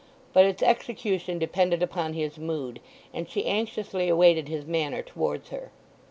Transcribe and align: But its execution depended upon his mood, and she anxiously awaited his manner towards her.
But 0.33 0.45
its 0.45 0.63
execution 0.63 1.37
depended 1.37 1.83
upon 1.83 2.13
his 2.13 2.39
mood, 2.39 2.79
and 3.13 3.29
she 3.29 3.45
anxiously 3.45 4.09
awaited 4.09 4.47
his 4.47 4.65
manner 4.65 5.03
towards 5.03 5.49
her. 5.49 5.69